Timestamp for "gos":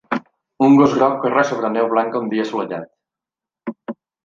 0.79-0.95